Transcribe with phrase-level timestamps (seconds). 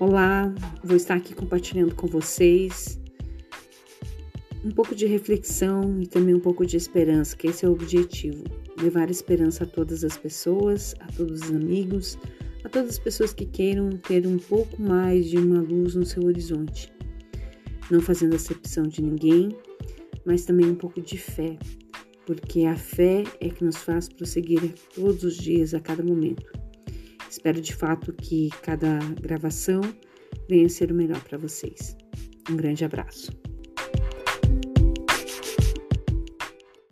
[0.00, 0.50] Olá,
[0.82, 2.98] vou estar aqui compartilhando com vocês
[4.64, 8.42] um pouco de reflexão e também um pouco de esperança, que esse é o objetivo:
[8.80, 12.16] levar esperança a todas as pessoas, a todos os amigos,
[12.64, 16.24] a todas as pessoas que queiram ter um pouco mais de uma luz no seu
[16.24, 16.90] horizonte.
[17.90, 19.54] Não fazendo acepção de ninguém,
[20.24, 21.58] mas também um pouco de fé,
[22.24, 26.59] porque a fé é que nos faz prosseguir todos os dias, a cada momento.
[27.30, 29.80] Espero de fato que cada gravação
[30.48, 31.96] venha ser o melhor para vocês.
[32.50, 33.30] Um grande abraço.